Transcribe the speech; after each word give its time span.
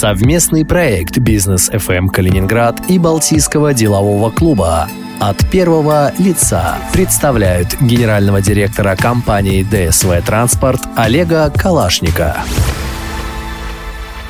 Совместный 0.00 0.64
проект 0.64 1.18
«Бизнес 1.18 1.68
FM 1.68 2.06
Калининград» 2.08 2.80
и 2.88 2.98
Балтийского 2.98 3.74
делового 3.74 4.30
клуба 4.30 4.88
от 5.18 5.46
первого 5.50 6.10
лица 6.16 6.78
представляют 6.90 7.78
генерального 7.82 8.40
директора 8.40 8.96
компании 8.96 9.62
ДСВ 9.62 10.22
«Транспорт» 10.24 10.80
Олега 10.96 11.52
Калашника. 11.54 12.42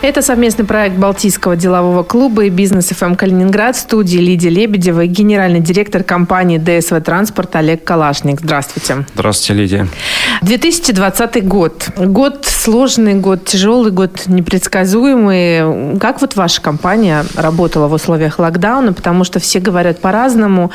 Это 0.02 0.22
совместный 0.22 0.64
проект 0.64 0.96
Балтийского 0.96 1.56
делового 1.56 2.02
клуба 2.02 2.44
и 2.44 2.48
бизнес 2.48 2.88
ФМ 2.88 3.16
Калининград, 3.16 3.76
студии 3.76 4.16
Лидия 4.16 4.48
Лебедева 4.48 5.02
и 5.04 5.06
генеральный 5.06 5.60
директор 5.60 6.02
компании 6.02 6.56
ДСВ 6.56 7.02
Транспорт 7.04 7.54
Олег 7.54 7.84
Калашник. 7.84 8.40
Здравствуйте. 8.40 9.04
Здравствуйте, 9.12 9.60
Лидия. 9.60 9.88
2020 10.40 11.46
год. 11.46 11.90
Год 11.98 12.46
сложный, 12.46 13.16
год 13.16 13.44
тяжелый, 13.44 13.92
год 13.92 14.22
непредсказуемый. 14.26 15.98
Как 15.98 16.22
вот 16.22 16.34
ваша 16.34 16.62
компания 16.62 17.26
работала 17.34 17.86
в 17.86 17.92
условиях 17.92 18.38
локдауна? 18.38 18.94
Потому 18.94 19.24
что 19.24 19.38
все 19.38 19.60
говорят 19.60 20.00
по-разному. 20.00 20.70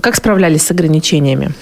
Как 0.00 0.14
справлялись 0.14 0.62
с 0.62 0.70
ограничениями? 0.70 1.52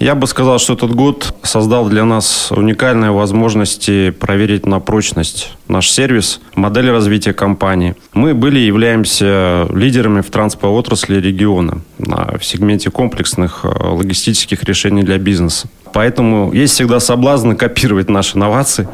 Я 0.00 0.14
бы 0.14 0.26
сказал, 0.26 0.58
что 0.58 0.72
этот 0.72 0.94
год 0.94 1.34
создал 1.42 1.86
для 1.90 2.06
нас 2.06 2.50
уникальные 2.50 3.10
возможности 3.10 4.08
проверить 4.08 4.64
на 4.64 4.80
прочность 4.80 5.52
наш 5.68 5.90
сервис, 5.90 6.40
модель 6.54 6.90
развития 6.90 7.34
компании. 7.34 7.94
Мы 8.14 8.32
были 8.32 8.60
и 8.60 8.64
являемся 8.64 9.68
лидерами 9.70 10.22
в 10.22 10.30
транспортной 10.30 11.20
региона 11.20 11.82
в 11.98 12.40
сегменте 12.42 12.90
комплексных 12.90 13.60
э, 13.64 13.68
логистических 13.68 14.64
решений 14.64 15.02
для 15.02 15.18
бизнеса. 15.18 15.68
Поэтому 15.92 16.50
есть 16.50 16.72
всегда 16.72 16.98
соблазн 16.98 17.52
копировать 17.52 18.08
наши 18.08 18.38
инновации 18.38 18.88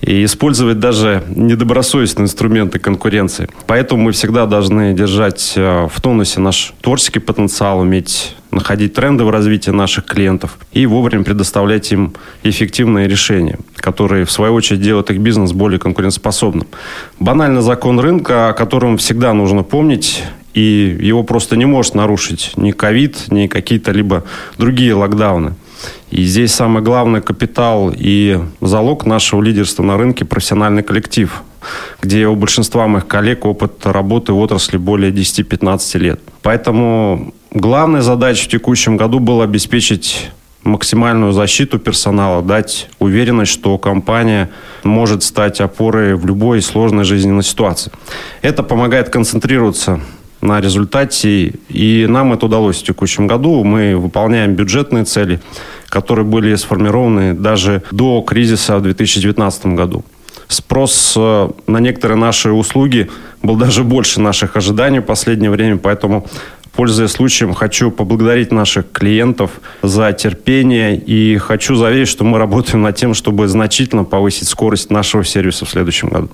и 0.00 0.24
использовать 0.24 0.78
даже 0.78 1.24
недобросовестные 1.28 2.24
инструменты 2.24 2.78
конкуренции. 2.78 3.48
Поэтому 3.66 4.02
мы 4.04 4.12
всегда 4.12 4.46
должны 4.46 4.94
держать 4.94 5.54
э, 5.56 5.88
в 5.92 6.00
тонусе 6.00 6.40
наш 6.40 6.72
творческий 6.80 7.18
потенциал, 7.18 7.80
уметь 7.80 8.34
находить 8.50 8.94
тренды 8.94 9.24
в 9.24 9.30
развитии 9.30 9.70
наших 9.70 10.06
клиентов 10.06 10.58
и 10.72 10.86
вовремя 10.86 11.24
предоставлять 11.24 11.92
им 11.92 12.14
эффективные 12.42 13.08
решения, 13.08 13.58
которые, 13.76 14.24
в 14.24 14.30
свою 14.30 14.54
очередь, 14.54 14.80
делают 14.80 15.10
их 15.10 15.18
бизнес 15.18 15.52
более 15.52 15.78
конкурентоспособным. 15.78 16.66
Банальный 17.18 17.62
закон 17.62 18.00
рынка, 18.00 18.48
о 18.48 18.52
котором 18.54 18.96
всегда 18.96 19.34
нужно 19.34 19.62
помнить, 19.62 20.22
и 20.54 20.96
его 21.00 21.22
просто 21.22 21.56
не 21.56 21.66
может 21.66 21.94
нарушить 21.94 22.52
ни 22.56 22.70
ковид, 22.70 23.30
ни 23.30 23.46
какие-то 23.46 23.92
либо 23.92 24.24
другие 24.56 24.94
локдауны. 24.94 25.54
И 26.10 26.24
здесь 26.24 26.54
самый 26.54 26.82
главный 26.82 27.20
капитал 27.20 27.92
и 27.94 28.40
залог 28.60 29.06
нашего 29.06 29.42
лидерства 29.42 29.82
на 29.82 29.96
рынке– 29.96 30.24
профессиональный 30.26 30.82
коллектив, 30.82 31.42
где 32.02 32.26
у 32.26 32.34
большинства 32.34 32.86
моих 32.86 33.06
коллег 33.06 33.44
опыт 33.44 33.84
работы 33.84 34.32
в 34.32 34.38
отрасли 34.38 34.76
более 34.76 35.12
10-15 35.12 35.98
лет. 35.98 36.20
Поэтому 36.42 37.32
Главная 37.50 38.02
задача 38.02 38.44
в 38.44 38.48
текущем 38.48 38.98
году 38.98 39.20
была 39.20 39.44
обеспечить 39.44 40.30
максимальную 40.64 41.32
защиту 41.32 41.78
персонала, 41.78 42.42
дать 42.42 42.90
уверенность, 42.98 43.52
что 43.52 43.78
компания 43.78 44.50
может 44.84 45.22
стать 45.22 45.60
опорой 45.62 46.14
в 46.14 46.26
любой 46.26 46.60
сложной 46.60 47.04
жизненной 47.04 47.42
ситуации. 47.42 47.90
Это 48.42 48.62
помогает 48.62 49.08
концентрироваться 49.08 50.00
на 50.40 50.60
результате, 50.60 51.54
и 51.68 52.06
нам 52.08 52.32
это 52.32 52.46
удалось 52.46 52.80
в 52.80 52.84
текущем 52.84 53.26
году. 53.26 53.64
Мы 53.64 53.96
выполняем 53.96 54.54
бюджетные 54.54 55.04
цели, 55.04 55.40
которые 55.88 56.24
были 56.24 56.54
сформированы 56.54 57.34
даже 57.34 57.82
до 57.90 58.22
кризиса 58.22 58.78
в 58.78 58.82
2019 58.82 59.66
году. 59.66 60.04
Спрос 60.48 61.14
э, 61.16 61.50
на 61.66 61.78
некоторые 61.78 62.16
наши 62.16 62.50
услуги 62.50 63.10
был 63.42 63.56
даже 63.56 63.84
больше 63.84 64.20
наших 64.20 64.56
ожиданий 64.56 65.00
в 65.00 65.04
последнее 65.04 65.50
время, 65.50 65.76
поэтому 65.76 66.26
Пользуясь 66.78 67.10
случаем, 67.10 67.54
хочу 67.54 67.90
поблагодарить 67.90 68.52
наших 68.52 68.92
клиентов 68.92 69.50
за 69.82 70.12
терпение 70.12 70.96
и 70.96 71.36
хочу 71.36 71.74
заверить, 71.74 72.06
что 72.06 72.22
мы 72.22 72.38
работаем 72.38 72.82
над 72.82 72.94
тем, 72.94 73.14
чтобы 73.14 73.48
значительно 73.48 74.04
повысить 74.04 74.46
скорость 74.46 74.88
нашего 74.88 75.24
сервиса 75.24 75.64
в 75.64 75.70
следующем 75.70 76.08
году. 76.08 76.28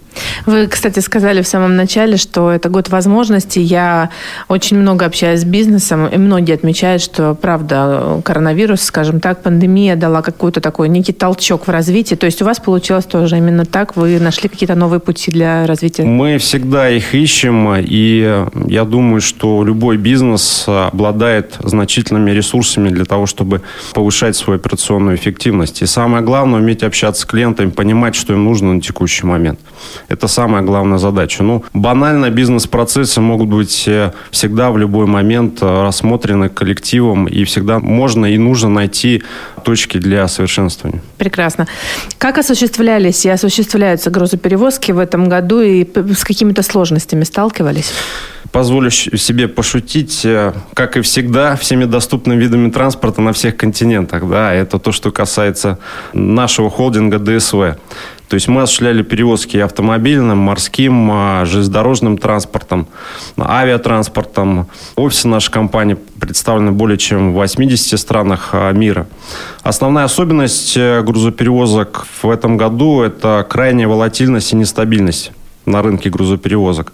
Вы, 0.45 0.67
кстати, 0.67 1.01
сказали 1.01 1.41
в 1.41 1.47
самом 1.47 1.77
начале, 1.77 2.19
что 2.19 2.51
это 2.51 2.69
год 2.69 2.91
возможностей. 2.91 3.63
Я 3.63 4.11
очень 4.49 4.77
много 4.77 5.07
общаюсь 5.07 5.41
с 5.41 5.45
бизнесом, 5.45 6.09
и 6.09 6.19
многие 6.19 6.53
отмечают, 6.53 7.01
что, 7.01 7.35
правда, 7.35 8.21
коронавирус, 8.23 8.83
скажем 8.83 9.21
так, 9.21 9.43
пандемия 9.43 9.97
дала 9.97 10.21
какой-то 10.21 10.61
такой 10.61 10.91
некий 10.91 11.15
толчок 11.15 11.69
в 11.69 11.71
развитии. 11.71 12.17
То 12.17 12.27
есть 12.27 12.43
у 12.43 12.45
вас 12.45 12.61
получилось 12.61 13.07
тоже 13.07 13.39
именно 13.39 13.65
так? 13.65 13.97
Вы 13.97 14.21
нашли 14.21 14.51
какие-то 14.51 14.75
новые 14.75 15.01
пути 15.01 15.31
для 15.31 15.67
развития? 15.67 16.05
Мы 16.05 16.37
всегда 16.37 16.91
их 16.91 17.15
ищем, 17.15 17.77
и 17.79 18.45
я 18.67 18.85
думаю, 18.85 19.23
что 19.23 19.65
любой 19.65 19.97
бизнес 19.97 20.34
бизнес 20.35 20.65
обладает 20.67 21.57
значительными 21.63 22.31
ресурсами 22.33 22.89
для 22.91 23.05
того, 23.05 23.27
чтобы 23.27 23.61
повышать 23.93 24.37
свою 24.37 24.59
операционную 24.59 25.17
эффективность. 25.17 25.83
И 25.83 25.87
самое 25.87 26.25
главное, 26.25 26.61
уметь 26.61 26.83
общаться 26.83 27.23
с 27.23 27.25
клиентами, 27.25 27.71
понимать, 27.71 28.15
что 28.15 28.33
им 28.33 28.45
нужно 28.45 28.75
на 28.75 28.81
текущий 28.81 29.27
момент. 29.27 29.61
Это 30.09 30.29
самая 30.29 30.63
главная 30.63 30.99
задача. 30.99 31.43
Ну, 31.43 31.63
банально 31.73 32.31
бизнес-процессы 32.31 33.21
могут 33.21 33.49
быть 33.49 33.89
э, 33.89 34.13
всегда 34.31 34.71
в 34.71 34.79
любой 34.79 35.07
момент 35.07 35.63
э, 35.63 35.83
рассмотрены 35.83 36.49
коллективом, 36.49 37.27
и 37.27 37.45
всегда 37.45 37.79
можно 37.79 38.27
и 38.27 38.39
нужно 38.39 38.69
найти 38.69 39.23
точки 39.65 39.99
для 39.99 40.29
совершенствования. 40.29 41.01
Прекрасно. 41.19 41.67
Как 42.19 42.39
осуществлялись 42.39 43.27
и 43.27 43.31
осуществляются 43.31 44.11
грузоперевозки 44.11 44.93
в 44.93 44.99
этом 44.99 45.29
году 45.29 45.61
и 45.61 45.85
с 46.15 46.25
какими-то 46.25 46.63
сложностями 46.63 47.25
сталкивались? 47.25 47.93
Позволю 48.55 48.89
себе 48.93 49.49
пошутить, 49.49 50.25
э, 50.25 50.53
как 50.75 50.97
и 50.97 51.01
всегда, 51.01 51.57
всеми 51.57 51.87
доступными 51.87 52.41
видами 52.41 52.71
транспорта 52.71 53.21
на 53.21 53.33
всех 53.33 53.57
континентах. 53.57 54.29
Да, 54.29 54.53
это 54.53 54.79
то, 54.79 54.93
что 54.93 55.11
касается 55.11 55.81
нашего 56.13 56.71
холдинга 56.71 57.19
ДСВ. 57.19 57.77
То 58.29 58.35
есть 58.35 58.47
мы 58.47 58.63
осуществляли 58.63 59.03
перевозки 59.03 59.57
автомобильным, 59.57 60.39
морским, 60.39 61.11
а, 61.11 61.45
железнодорожным 61.45 62.17
транспортом, 62.17 62.87
авиатранспортом. 63.37 64.69
Офисы 64.95 65.27
нашей 65.27 65.51
компании 65.51 65.97
представлены 66.21 66.71
более 66.71 66.97
чем 66.97 67.33
в 67.33 67.35
80 67.35 67.99
странах 67.99 68.51
а, 68.53 68.71
мира. 68.71 69.09
Основная 69.65 70.05
особенность 70.05 70.77
э, 70.77 71.03
грузоперевозок 71.03 72.07
в 72.23 72.31
этом 72.31 72.57
году– 72.57 73.03
это 73.03 73.45
крайняя 73.51 73.89
волатильность 73.89 74.53
и 74.53 74.57
нестабильность 74.57 75.33
на 75.67 75.83
рынке 75.83 76.11
грузоперевозок 76.11 76.93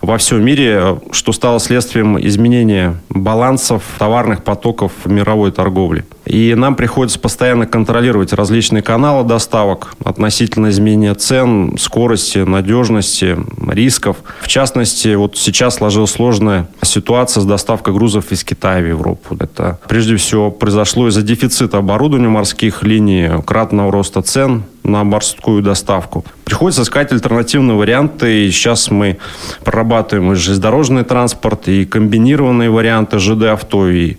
во 0.00 0.18
всем 0.18 0.44
мире, 0.44 0.98
что 1.12 1.32
стало 1.32 1.60
следствием 1.60 2.18
изменения 2.18 2.96
балансов 3.10 3.82
товарных 3.98 4.44
потоков 4.44 4.92
в 5.04 5.10
мировой 5.10 5.52
торговле. 5.52 6.04
И 6.26 6.54
нам 6.54 6.74
приходится 6.74 7.18
постоянно 7.20 7.66
контролировать 7.66 8.32
различные 8.32 8.82
каналы 8.82 9.26
доставок 9.26 9.94
относительно 10.04 10.70
изменения 10.70 11.14
цен, 11.14 11.76
скорости, 11.78 12.38
надежности, 12.38 13.36
рисков. 13.68 14.18
В 14.40 14.48
частности, 14.48 15.14
вот 15.14 15.36
сейчас 15.36 15.76
сложилась 15.76 16.10
сложная 16.10 16.68
ситуация 16.82 17.40
с 17.40 17.44
доставкой 17.44 17.94
грузов 17.94 18.32
из 18.32 18.42
Китая 18.42 18.82
в 18.82 18.88
Европу. 18.88 19.36
Это 19.38 19.78
прежде 19.88 20.16
всего 20.16 20.50
произошло 20.50 21.08
из-за 21.08 21.22
дефицита 21.22 21.78
оборудования 21.78 22.28
морских 22.28 22.82
линий, 22.82 23.30
кратного 23.44 23.92
роста 23.92 24.22
цен 24.22 24.64
на 24.86 25.04
морскую 25.04 25.62
доставку. 25.62 26.24
Приходится 26.44 26.82
искать 26.82 27.12
альтернативные 27.12 27.76
варианты. 27.76 28.46
И 28.46 28.50
сейчас 28.50 28.90
мы 28.90 29.18
прорабатываем 29.64 30.32
и 30.32 30.36
железнодорожный 30.36 31.04
транспорт, 31.04 31.68
и 31.68 31.84
комбинированные 31.84 32.70
варианты 32.70 33.18
ЖД-авто, 33.18 33.88
и 33.88 34.16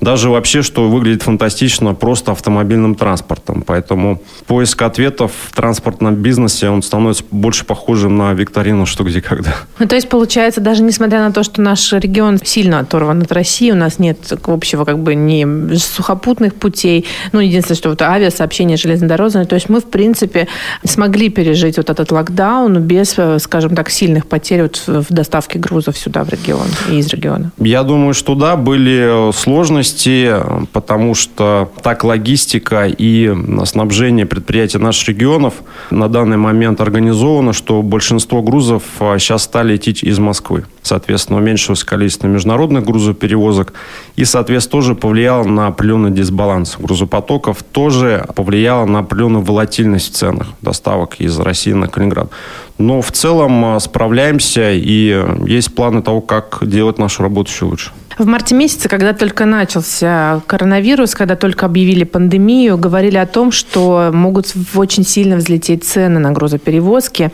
даже 0.00 0.30
вообще, 0.30 0.62
что 0.62 0.88
выглядит 0.88 1.22
фантастично, 1.22 1.94
просто 1.94 2.32
автомобильным 2.32 2.94
транспортом. 2.94 3.62
Поэтому 3.66 4.22
поиск 4.46 4.82
ответов 4.82 5.32
в 5.50 5.54
транспортном 5.54 6.14
бизнесе, 6.14 6.68
он 6.68 6.82
становится 6.82 7.24
больше 7.30 7.64
похожим 7.64 8.16
на 8.16 8.32
викторину 8.32 8.86
«Что, 8.86 9.04
где, 9.04 9.20
когда». 9.20 9.54
Ну, 9.78 9.86
то 9.86 9.94
есть, 9.94 10.08
получается, 10.08 10.60
даже 10.60 10.82
несмотря 10.82 11.20
на 11.20 11.32
то, 11.32 11.42
что 11.42 11.60
наш 11.60 11.92
регион 11.92 12.38
сильно 12.42 12.80
оторван 12.80 13.22
от 13.22 13.32
России, 13.32 13.70
у 13.70 13.74
нас 13.74 13.98
нет 13.98 14.32
общего 14.46 14.84
как 14.84 14.98
бы 14.98 15.14
ни 15.14 15.74
сухопутных 15.76 16.54
путей, 16.54 17.06
ну, 17.32 17.40
единственное, 17.40 17.76
что 17.76 17.90
вот 17.90 18.02
авиасообщение 18.02 18.76
железнодорожное, 18.76 19.44
то 19.44 19.54
есть 19.54 19.68
мы, 19.68 19.80
в 19.80 19.86
принципе, 19.86 20.48
смогли 20.84 21.28
пережить 21.28 21.76
вот 21.76 21.90
этот 21.90 22.10
локдаун 22.10 22.78
без, 22.80 23.16
скажем 23.38 23.74
так, 23.74 23.90
сильных 23.90 24.26
потерь 24.26 24.62
вот 24.62 24.82
в 24.86 25.12
доставке 25.12 25.58
грузов 25.58 25.98
сюда, 25.98 26.24
в 26.24 26.30
регион 26.30 26.66
и 26.90 26.98
из 26.98 27.08
региона. 27.08 27.52
Я 27.58 27.82
думаю, 27.82 28.14
что 28.14 28.34
да, 28.34 28.56
были 28.56 29.32
сложности, 29.32 29.89
возможности, 29.90 30.34
потому 30.72 31.14
что 31.14 31.70
так 31.82 32.04
логистика 32.04 32.86
и 32.86 33.34
снабжение 33.64 34.26
предприятий 34.26 34.78
наших 34.78 35.08
регионов 35.08 35.54
на 35.90 36.08
данный 36.08 36.36
момент 36.36 36.80
организовано, 36.80 37.52
что 37.52 37.82
большинство 37.82 38.42
грузов 38.42 38.82
сейчас 39.18 39.42
стали 39.42 39.76
идти 39.76 39.90
из 39.90 40.18
Москвы. 40.18 40.64
Соответственно, 40.82 41.38
уменьшилось 41.38 41.84
количество 41.84 42.26
международных 42.26 42.84
грузоперевозок 42.84 43.72
и, 44.16 44.24
соответственно, 44.24 44.80
тоже 44.80 44.94
повлияло 44.94 45.44
на 45.44 45.66
определенный 45.66 46.10
дисбаланс 46.10 46.76
грузопотоков, 46.78 47.62
тоже 47.62 48.26
повлияло 48.34 48.86
на 48.86 49.00
определенную 49.00 49.44
волатильность 49.44 50.12
в 50.12 50.16
ценах 50.16 50.48
доставок 50.62 51.16
из 51.20 51.38
России 51.38 51.72
на 51.72 51.86
Калининград. 51.86 52.30
Но 52.80 53.02
в 53.02 53.12
целом 53.12 53.78
справляемся 53.78 54.72
и 54.72 55.24
есть 55.46 55.74
планы 55.74 56.02
того, 56.02 56.22
как 56.22 56.60
делать 56.62 56.98
нашу 56.98 57.22
работу 57.22 57.50
еще 57.50 57.66
лучше. 57.66 57.90
В 58.18 58.26
марте 58.26 58.54
месяце, 58.54 58.88
когда 58.88 59.12
только 59.12 59.44
начался 59.44 60.42
коронавирус, 60.46 61.14
когда 61.14 61.36
только 61.36 61.66
объявили 61.66 62.04
пандемию, 62.04 62.76
говорили 62.76 63.16
о 63.16 63.26
том, 63.26 63.52
что 63.52 64.10
могут 64.12 64.52
очень 64.74 65.04
сильно 65.04 65.36
взлететь 65.36 65.84
цены 65.84 66.20
на 66.20 66.32
грузоперевозки. 66.32 67.30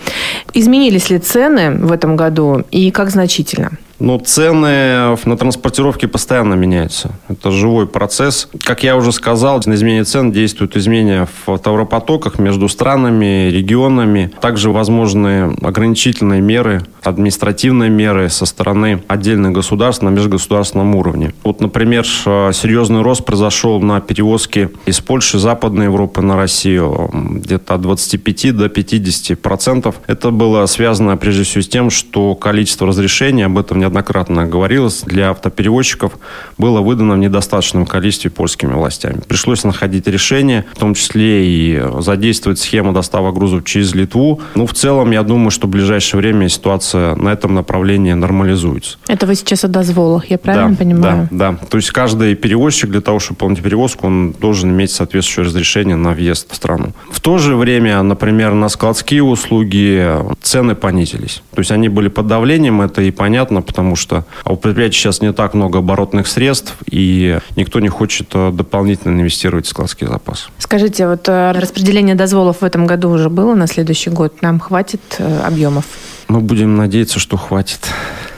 Изменились 0.52 1.10
ли 1.10 1.18
цены 1.18 1.70
в 1.72 1.92
этом 1.92 2.16
году 2.16 2.64
и 2.70 2.90
как 2.90 3.10
значительно? 3.10 3.72
Но 3.98 4.18
цены 4.18 5.16
на 5.24 5.36
транспортировке 5.36 6.06
постоянно 6.06 6.54
меняются. 6.54 7.12
Это 7.28 7.50
живой 7.50 7.86
процесс. 7.86 8.48
Как 8.62 8.82
я 8.82 8.96
уже 8.96 9.10
сказал, 9.10 9.62
на 9.64 9.74
изменение 9.74 10.04
цен 10.04 10.32
действуют 10.32 10.76
изменения 10.76 11.26
в 11.46 11.58
товаропотоках 11.58 12.38
между 12.38 12.68
странами, 12.68 13.48
регионами. 13.50 14.30
Также 14.40 14.70
возможны 14.70 15.56
ограничительные 15.62 16.42
меры, 16.42 16.82
административные 17.02 17.88
меры 17.88 18.28
со 18.28 18.44
стороны 18.44 19.02
отдельных 19.08 19.52
государств 19.52 20.02
на 20.02 20.10
межгосударственном 20.10 20.94
уровне. 20.94 21.32
Вот, 21.42 21.60
например, 21.60 22.04
серьезный 22.06 23.00
рост 23.00 23.24
произошел 23.24 23.80
на 23.80 24.00
перевозке 24.00 24.70
из 24.84 25.00
Польши, 25.00 25.38
Западной 25.38 25.86
Европы 25.86 26.20
на 26.20 26.36
Россию 26.36 27.10
где-то 27.12 27.74
от 27.74 27.80
25 27.80 28.56
до 28.56 28.68
50 28.68 29.40
процентов. 29.40 29.96
Это 30.06 30.30
было 30.30 30.66
связано 30.66 31.16
прежде 31.16 31.44
всего 31.44 31.62
с 31.62 31.68
тем, 31.68 31.90
что 31.90 32.34
количество 32.34 32.86
разрешений, 32.86 33.44
об 33.44 33.56
этом 33.56 33.78
не 33.78 33.85
неоднократно 33.86 34.46
говорилось, 34.46 35.02
для 35.02 35.30
автоперевозчиков 35.30 36.12
было 36.58 36.80
выдано 36.80 37.14
в 37.14 37.18
недостаточном 37.18 37.86
количестве 37.86 38.30
польскими 38.30 38.72
властями. 38.72 39.20
Пришлось 39.26 39.64
находить 39.64 40.06
решение, 40.08 40.64
в 40.74 40.78
том 40.78 40.94
числе 40.94 41.46
и 41.46 41.82
задействовать 42.00 42.58
схему 42.58 42.92
доставок 42.92 43.34
грузов 43.34 43.64
через 43.64 43.94
Литву. 43.94 44.40
Ну, 44.54 44.66
в 44.66 44.72
целом, 44.72 45.12
я 45.12 45.22
думаю, 45.22 45.50
что 45.50 45.66
в 45.66 45.70
ближайшее 45.70 46.20
время 46.20 46.48
ситуация 46.48 47.14
на 47.14 47.30
этом 47.30 47.54
направлении 47.54 48.12
нормализуется. 48.12 48.98
Это 49.08 49.26
вы 49.26 49.34
сейчас 49.34 49.64
о 49.64 49.68
дозволах, 49.68 50.30
я 50.30 50.38
правильно 50.38 50.70
да, 50.70 50.76
понимаю? 50.76 51.28
Да, 51.30 51.52
да. 51.52 51.58
То 51.68 51.76
есть 51.76 51.90
каждый 51.90 52.34
перевозчик 52.34 52.90
для 52.90 53.00
того, 53.00 53.18
чтобы 53.20 53.36
выполнить 53.36 53.62
перевозку, 53.62 54.06
он 54.06 54.32
должен 54.32 54.70
иметь 54.70 54.90
соответствующее 54.90 55.46
разрешение 55.46 55.96
на 55.96 56.12
въезд 56.12 56.50
в 56.50 56.56
страну. 56.56 56.92
В 57.10 57.20
то 57.20 57.38
же 57.38 57.54
время, 57.56 58.02
например, 58.02 58.54
на 58.54 58.68
складские 58.68 59.22
услуги 59.22 60.10
цены 60.42 60.74
понизились. 60.74 61.42
То 61.54 61.60
есть 61.60 61.70
они 61.70 61.88
были 61.88 62.08
под 62.08 62.26
давлением, 62.26 62.80
это 62.80 63.02
и 63.02 63.10
понятно, 63.10 63.62
потому 63.76 63.94
что 63.94 64.24
у 64.46 64.56
предприятий 64.56 64.96
сейчас 64.96 65.20
не 65.20 65.34
так 65.34 65.52
много 65.52 65.80
оборотных 65.80 66.26
средств, 66.28 66.74
и 66.90 67.38
никто 67.56 67.78
не 67.78 67.88
хочет 67.88 68.28
э, 68.32 68.50
дополнительно 68.50 69.20
инвестировать 69.20 69.66
в 69.66 69.68
складские 69.68 70.08
запасы. 70.08 70.48
Скажите, 70.56 71.06
вот 71.06 71.28
э, 71.28 71.52
распределение 71.52 72.14
дозволов 72.14 72.62
в 72.62 72.64
этом 72.64 72.86
году 72.86 73.10
уже 73.10 73.28
было 73.28 73.54
на 73.54 73.66
следующий 73.66 74.08
год? 74.08 74.40
Нам 74.40 74.60
хватит 74.60 75.02
э, 75.18 75.40
объемов? 75.46 75.84
Мы 76.28 76.40
будем 76.40 76.74
надеяться, 76.76 77.20
что 77.20 77.36
хватит. 77.36 77.80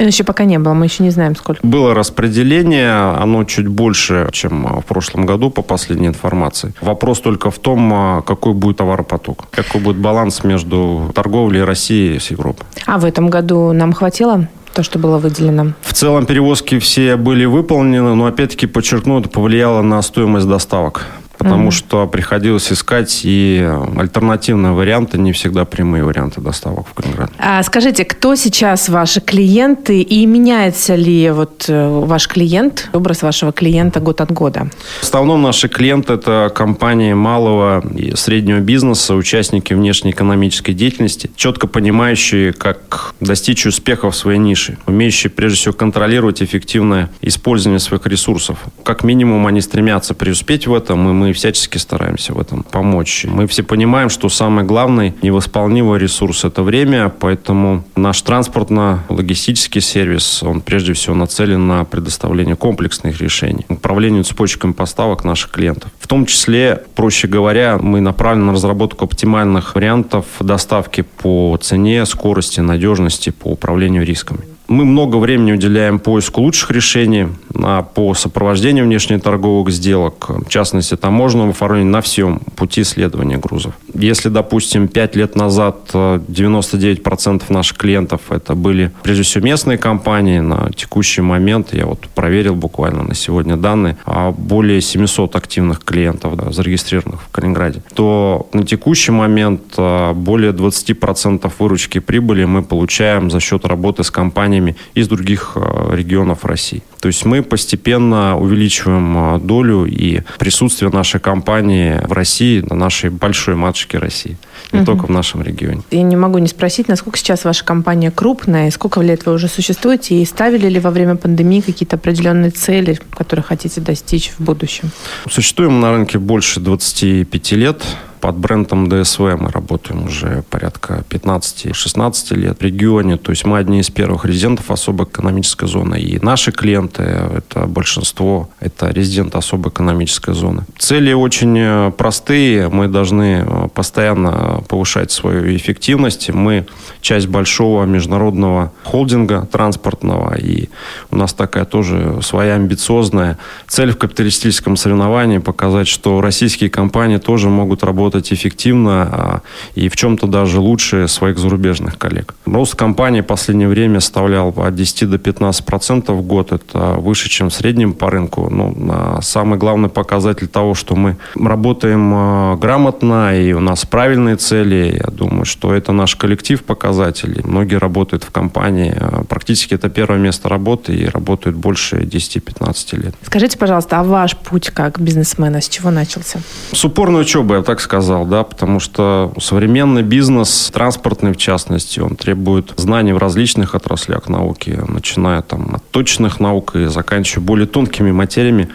Еще 0.00 0.25
пока 0.25 0.44
не 0.44 0.58
было, 0.58 0.75
мы 0.75 0.87
еще 0.87 1.05
не 1.05 1.11
знаем, 1.11 1.37
сколько. 1.37 1.64
Было 1.64 1.94
распределение, 1.94 2.93
оно 2.93 3.44
чуть 3.44 3.69
больше, 3.69 4.29
чем 4.32 4.81
в 4.81 4.84
прошлом 4.84 5.25
году, 5.25 5.50
по 5.50 5.62
последней 5.62 6.08
информации. 6.08 6.75
Вопрос 6.81 7.20
только 7.20 7.50
в 7.50 7.58
том, 7.58 8.23
какой 8.26 8.52
будет 8.55 8.76
товаропоток, 8.76 9.44
какой 9.50 9.81
будет 9.81 9.96
баланс 9.96 10.44
между 10.44 11.11
торговлей 11.14 11.64
России 11.64 12.19
с 12.19 12.31
Европой. 12.31 12.67
А 12.87 12.99
в 12.99 13.05
этом 13.05 13.31
году 13.31 13.73
нам 13.73 13.93
хватило? 13.93 14.46
То, 14.79 14.85
что 14.85 15.01
было 15.01 15.19
выделено? 15.19 15.73
В 15.83 15.93
целом 15.93 16.25
перевозки 16.25 16.79
все 16.79 17.17
были 17.17 17.47
выполнены, 17.47 18.15
но 18.15 18.27
опять-таки 18.27 18.69
подчеркну, 18.69 19.19
это 19.19 19.29
повлияло 19.29 19.83
на 19.83 20.01
стоимость 20.03 20.47
доставок 20.47 21.05
потому 21.38 21.69
mm-hmm. 21.69 21.73
что 21.73 22.06
приходилось 22.06 22.73
искать 22.73 23.20
и 23.23 23.67
альтернативные 23.96 24.73
варианты, 24.73 25.19
не 25.19 25.32
всегда 25.32 25.64
прямые 25.64 26.05
варианты 26.05 26.40
доставок 26.40 26.87
в 26.88 26.94
Калининград. 26.94 27.31
А 27.38 27.62
скажите, 27.62 28.05
кто 28.05 28.35
сейчас 28.35 28.88
ваши 28.88 29.20
клиенты 29.20 30.02
и 30.02 30.26
меняется 30.26 30.96
ли 30.96 31.31
вот 31.31 31.67
э, 31.69 31.88
ваш 31.88 32.29
клиент, 32.29 32.90
образ 32.93 33.23
вашего 33.23 33.52
клиента 33.52 34.00
год 34.00 34.20
от 34.20 34.32
года? 34.32 34.69
В 35.00 35.05
основном 35.05 35.43
наши 35.43 35.69
клиенты– 35.69 36.12
это 36.14 36.52
компании 36.55 37.12
малого 37.12 37.82
и 37.96 38.14
среднего 38.17 38.58
бизнеса, 38.58 39.14
участники 39.14 39.75
внешнеэкономической 39.75 40.75
деятельности, 40.75 41.31
четко 41.37 41.67
понимающие, 41.67 42.52
как 42.52 43.14
достичь 43.20 43.67
успеха 43.67 44.11
в 44.11 44.17
своей 44.17 44.38
нише, 44.38 44.79
умеющие 44.87 45.31
прежде 45.31 45.58
всего 45.58 45.75
контролировать 45.75 46.43
эффективное 46.43 47.11
использование 47.23 47.79
своих 47.79 48.06
ресурсов. 48.06 48.58
Как 48.82 49.05
минимум 49.05 49.46
они 49.46 49.61
стремятся 49.61 50.14
преуспеть 50.14 50.67
в 50.67 50.75
этом, 50.75 51.08
и 51.08 51.12
мы 51.12 51.28
мы 51.29 51.35
всячески 51.35 51.77
стараемся 51.77 52.33
в 52.33 52.41
этом 52.41 52.63
помочь. 52.63 53.27
Мы 53.29 53.47
все 53.47 53.63
понимаем, 53.63 54.09
что 54.09 54.31
самый 54.31 54.65
главный 54.65 55.15
невосполнимый 55.21 55.99
ресурс– 55.99 56.45
это 56.47 56.63
время, 56.63 57.11
поэтому 57.11 57.85
наш 57.97 58.23
транспортно-логистический 58.23 59.83
сервис, 59.83 60.43
он 60.43 60.63
прежде 60.63 60.95
всего 60.95 61.15
нацелен 61.15 61.69
на 61.69 61.85
предоставление 61.85 62.57
комплексных 62.57 63.21
решений, 63.21 63.67
управлению 63.69 64.25
цепочками 64.25 64.73
поставок 64.73 65.23
наших 65.25 65.51
клиентов. 65.51 65.91
В 65.99 66.07
том 66.07 66.25
числе, 66.25 66.83
проще 66.95 67.29
говоря, 67.29 67.77
мы 67.77 68.01
направлены 68.01 68.47
на 68.47 68.53
разработку 68.55 69.05
оптимальных 69.05 69.75
вариантов 69.75 70.25
доставки 70.41 71.03
по 71.03 71.59
цене, 71.61 72.07
скорости, 72.07 72.61
надежности, 72.61 73.29
по 73.29 73.49
управлению 73.49 74.07
рисками. 74.07 74.41
Мы 74.69 74.85
много 74.85 75.17
времени 75.17 75.53
уделяем 75.53 75.99
поиску 75.99 76.43
лучших 76.43 76.70
решений 76.70 77.29
а, 77.55 77.82
по 77.82 78.12
сопровождению 78.12 78.85
внешнеторговых 78.85 79.70
сделок, 79.70 80.29
в 80.29 80.49
частности, 80.50 80.94
таможенного 80.94 81.50
оформления 81.50 81.88
на 81.88 82.03
всем 82.03 82.41
пути 82.55 82.85
следования 82.85 83.38
грузов. 83.38 83.73
Если, 83.94 84.29
допустим, 84.29 84.87
5 84.87 85.17
лет 85.17 85.37
назад 85.37 85.88
99% 85.93 87.43
э, 87.49 87.53
наших 87.53 87.79
клиентов 87.79 88.20
это 88.31 88.55
были, 88.55 88.93
прежде 89.03 89.23
всего, 89.23 89.44
местные 89.47 89.79
компании, 89.79 90.41
на 90.41 90.70
текущий 90.76 91.23
момент, 91.23 91.73
я 91.73 91.87
вот 91.87 92.00
проверил 92.15 92.55
буквально 92.55 93.05
на 93.05 93.15
сегодня 93.15 93.56
данные, 93.56 93.97
а 94.05 94.32
более 94.32 94.82
700 94.82 95.35
активных 95.35 95.82
клиентов 95.82 96.37
да, 96.37 96.53
зарегистрированных 96.53 97.23
в 97.23 97.29
Калининграде, 97.31 97.82
то 97.94 98.49
на 98.53 98.65
текущий 98.65 99.12
момент 99.12 99.62
э, 99.79 100.12
более 100.12 100.53
20% 100.53 101.50
выручки 101.59 102.00
прибыли 102.00 102.44
мы 102.44 102.62
получаем 102.62 103.31
за 103.31 103.41
счет 103.41 103.65
работы 103.65 104.05
с 104.05 104.11
компаниями 104.11 104.57
компаниями 104.58 104.76
из 104.94 105.08
других 105.08 105.52
э, 105.55 105.96
регионов 105.96 106.44
России. 106.44 106.82
То 107.00 107.08
есть 107.08 107.25
мы 107.25 107.43
постепенно 107.43 108.37
увеличиваем 108.38 109.37
э, 109.37 109.38
долю 109.40 109.87
и 109.87 110.22
присутствие 110.38 110.90
нашей 110.90 111.20
компании 111.20 112.00
в 112.05 112.12
России, 112.12 112.60
на 112.69 112.76
нашей 112.76 113.10
большой 113.10 113.55
матушке 113.55 113.99
России, 113.99 114.37
не 114.72 114.81
угу. 114.81 114.87
только 114.87 115.06
в 115.06 115.10
нашем 115.10 115.43
регионе. 115.43 115.82
Я 115.90 116.02
не 116.02 116.16
могу 116.16 116.38
не 116.38 116.49
спросить, 116.49 116.88
насколько 116.88 117.19
сейчас 117.19 117.44
ваша 117.44 117.64
компания 117.64 118.10
крупная, 118.10 118.69
и 118.69 118.70
сколько 118.70 119.00
лет 119.00 119.27
вы 119.27 119.34
уже 119.34 119.48
существуете, 119.48 120.20
и 120.20 120.24
ставили 120.24 120.69
ли 120.69 120.81
во 120.81 120.91
время 120.91 121.17
пандемии 121.17 121.60
какие-то 121.60 121.96
определенные 121.96 122.50
цели, 122.50 122.98
которые 123.17 123.44
хотите 123.44 123.81
достичь 123.81 124.32
в 124.38 124.44
будущем? 124.44 124.91
Существуем 125.31 125.81
на 125.81 125.93
рынке 125.93 126.19
больше 126.19 126.60
25 126.60 127.53
лет. 127.53 127.82
Под 128.20 128.37
брендом 128.37 128.89
ДСВ 128.89 129.20
мы 129.39 129.51
работаем 129.51 130.05
уже 130.05 130.43
порядка 130.51 131.05
15-16 131.08 132.34
лет 132.34 132.58
в 132.58 132.63
регионе. 132.63 133.17
То 133.17 133.31
есть 133.31 133.44
мы 133.44 133.58
одни 133.58 133.81
из 133.81 133.91
первых 133.91 134.25
резидентов 134.25 134.70
особой 134.70 135.06
экономической 135.06 135.69
зоны. 135.69 136.01
И 136.01 136.19
наши 136.19 136.51
клиенты, 136.51 137.03
это 137.03 137.67
большинство, 137.67 138.48
это 138.60 138.91
резиденты 138.91 139.39
особой 139.39 139.70
экономической 139.70 140.34
зоны. 140.34 140.65
Цели 140.79 141.13
очень 141.13 141.56
э, 141.58 141.93
простые. 141.96 142.69
Мы 142.69 142.89
должны 142.89 143.44
э, 143.46 143.69
постоянно 143.72 144.63
повышать 144.69 145.13
свою 145.13 145.55
эффективность. 145.56 146.31
Мы 146.31 146.67
часть 147.01 147.29
большого 147.29 147.84
международного 147.84 148.72
холдинга 148.84 149.46
транспортного. 149.51 150.34
И 150.37 150.69
у 151.10 151.17
нас 151.17 151.32
такая 151.34 151.65
тоже 151.65 152.19
своя 152.22 152.55
амбициозная 152.55 153.39
цель 153.69 153.93
в 153.93 153.98
капиталистическом 153.98 154.77
соревновании 154.77 155.39
показать, 155.39 155.87
что 155.87 156.20
российские 156.20 156.70
компании 156.70 157.19
тоже 157.19 157.48
могут 157.48 157.84
работать 157.84 158.07
работать 158.08 158.32
эффективно 158.32 159.43
и 159.74 159.88
в 159.88 159.96
чем-то 159.96 160.27
даже 160.27 160.60
лучше 160.60 161.08
своих 161.08 161.38
зарубежных 161.38 161.98
коллег. 161.98 162.34
Рост 162.46 162.74
компании 162.74 163.20
в 163.20 163.27
последнее 163.27 163.69
время 163.69 164.00
составлял 164.00 164.48
от 164.56 164.74
10 164.74 165.10
до 165.10 165.19
15 165.19 165.67
процентов 165.67 166.17
в 166.17 166.22
год. 166.22 166.53
Это 166.53 166.94
выше, 166.98 167.29
чем 167.29 167.50
в 167.50 167.55
среднем 167.55 167.93
по 167.93 168.10
рынку. 168.10 168.48
Ну, 168.50 169.20
самый 169.20 169.58
главный 169.58 169.91
показатель 169.91 170.48
того, 170.48 170.74
что 170.74 170.96
мы 170.96 171.17
работаем 171.34 172.58
грамотно 172.58 173.38
и 173.38 173.53
у 173.53 173.60
нас 173.60 173.84
правильные 173.84 174.36
цели, 174.36 175.00
я 175.05 175.10
думаю, 175.10 175.44
что 175.44 175.74
это 175.74 175.93
наш 175.93 176.17
коллектив 176.17 176.62
показателей. 176.62 177.43
Многие 177.44 177.77
работают 177.77 178.24
в 178.24 178.31
компании. 178.31 178.94
Практически 179.29 179.74
это 179.74 179.91
первое 179.91 180.19
место 180.19 180.48
работы 180.48 180.94
и 180.94 181.06
работают 181.06 181.56
больше 181.56 181.96
10-15 181.96 183.03
лет. 183.03 183.15
Скажите, 183.22 183.58
пожалуйста, 183.58 184.00
а 184.00 184.03
ваш 184.03 184.34
путь 184.36 184.70
как 184.70 184.98
бизнесмена 184.98 185.60
с 185.60 185.69
чего 185.69 185.91
начался? 185.91 186.41
С 186.72 186.84
упорной 186.84 187.20
учебы, 187.20 187.56
я 187.56 187.62
так 187.62 187.81
сказал, 187.98 188.26
да, 188.26 188.44
потому 188.44 188.78
что 188.78 189.32
современный 189.40 190.02
бизнес, 190.02 190.70
транспортный 190.72 191.32
в 191.32 191.36
частности, 191.36 191.98
он 191.98 192.14
требует 192.14 192.72
знаний 192.76 193.12
в 193.12 193.19
различных 193.19 193.74
отраслях 193.74 194.28
науки, 194.28 194.78
начиная 194.86 195.43
там 195.43 195.74
от 195.74 195.90
точных 195.90 196.38
наук 196.38 196.76
и 196.76 196.86
заканчивая 196.86 197.44
более 197.44 197.67
тонкими 197.67 198.12
материями, 198.12 198.69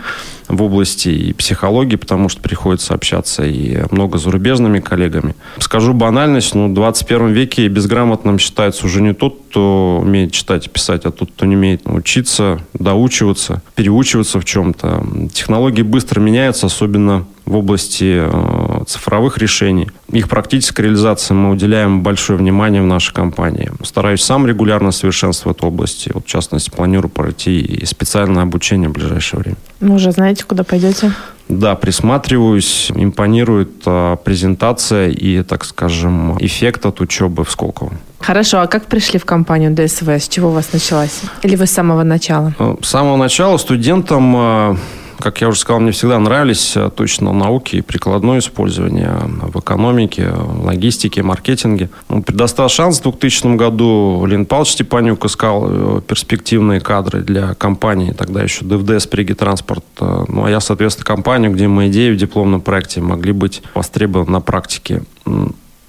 в 0.49 0.61
области 0.61 1.09
и 1.09 1.33
психологии, 1.33 1.95
потому 1.95 2.29
что 2.29 2.41
приходится 2.41 2.93
общаться 2.93 3.45
и 3.45 3.83
много 3.91 4.17
зарубежными 4.17 4.79
коллегами. 4.81 5.35
Скажу 5.59 5.93
банальность, 5.93 6.53
но 6.53 6.67
в 6.67 6.73
21 6.73 7.31
веке 7.31 7.67
безграмотным 7.69 8.39
считается 8.39 8.85
уже 8.85 9.01
не 9.01 9.13
тот, 9.13 9.39
кто 9.49 9.99
умеет 10.01 10.31
читать 10.31 10.67
и 10.67 10.69
писать, 10.69 11.05
а 11.05 11.11
тот, 11.11 11.31
кто 11.31 11.45
не 11.45 11.55
умеет 11.55 11.83
учиться, 11.85 12.59
доучиваться, 12.73 13.61
переучиваться 13.75 14.39
в 14.39 14.45
чем-то. 14.45 15.29
Технологии 15.33 15.81
быстро 15.81 16.19
меняются, 16.19 16.65
особенно 16.65 17.25
в 17.45 17.57
области 17.57 18.19
э, 18.19 18.62
цифровых 18.83 19.37
решений. 19.37 19.89
Их 20.11 20.29
практической 20.29 20.81
реализации 20.81 21.33
мы 21.33 21.51
уделяем 21.51 22.01
большое 22.01 22.37
внимание 22.37 22.81
в 22.81 22.85
нашей 22.85 23.13
компании. 23.13 23.71
Стараюсь 23.83 24.21
сам 24.21 24.47
регулярно 24.47 24.91
совершенствовать 24.91 25.63
области. 25.63 26.11
Вот, 26.13 26.25
в 26.25 26.27
частности, 26.27 26.69
планирую 26.69 27.09
пройти 27.09 27.59
и 27.59 27.85
специальное 27.85 28.43
обучение 28.43 28.89
в 28.89 28.93
ближайшее 28.93 29.39
время. 29.39 29.57
Ну, 29.79 29.95
уже 29.95 30.11
знаете, 30.11 30.43
куда 30.45 30.63
пойдете? 30.63 31.13
Да, 31.49 31.75
присматриваюсь, 31.75 32.91
импонирует 32.95 33.71
а, 33.85 34.15
презентация 34.15 35.09
и, 35.09 35.43
так 35.43 35.65
скажем, 35.65 36.37
эффект 36.39 36.85
от 36.85 37.01
учебы 37.01 37.43
в 37.43 37.51
Сколково. 37.51 37.91
Хорошо, 38.19 38.61
а 38.61 38.67
как 38.67 38.85
пришли 38.85 39.19
в 39.19 39.25
компанию 39.25 39.75
ДСВ? 39.75 40.07
С 40.07 40.29
чего 40.29 40.49
у 40.49 40.51
вас 40.53 40.71
началось? 40.71 41.21
Или 41.41 41.57
вы 41.57 41.65
с 41.65 41.71
самого 41.71 42.03
начала? 42.03 42.55
Э, 42.57 42.77
с 42.81 42.87
самого 42.87 43.17
начала 43.17 43.57
студентом 43.57 44.33
а, 44.37 44.77
как 45.23 45.39
я 45.39 45.47
уже 45.47 45.59
сказал, 45.59 45.79
мне 45.79 45.93
всегда 45.93 46.19
нравились 46.19 46.75
э, 46.75 46.91
точно 46.93 47.31
науки 47.31 47.77
и 47.77 47.81
прикладное 47.81 48.39
использование 48.39 49.21
в 49.23 49.57
экономике, 49.57 50.29
логистике, 50.61 51.23
маркетинге. 51.23 51.89
Он 52.09 52.23
предоставил 52.23 52.67
шанс 52.67 52.99
в 52.99 53.03
2000 53.03 53.55
году. 53.55 54.25
Лен 54.25 54.45
Павлович 54.45 54.73
Степанюк 54.73 55.23
искал 55.23 55.67
э, 55.69 56.01
перспективные 56.05 56.81
кадры 56.81 57.21
для 57.21 57.53
компании, 57.53 58.11
тогда 58.11 58.43
еще 58.43 58.65
ДФДС, 58.65 59.07
Приги 59.07 59.31
Транспорт. 59.33 59.85
Э, 60.01 60.25
ну, 60.27 60.43
а 60.43 60.49
я, 60.49 60.59
соответственно, 60.59 61.05
компанию, 61.05 61.53
где 61.53 61.69
мы 61.69 61.87
идеи 61.87 62.11
в 62.11 62.17
дипломном 62.17 62.59
проекте 62.59 62.99
могли 62.99 63.31
быть 63.31 63.63
востребованы 63.75 64.29
на 64.29 64.41
практике. 64.41 65.03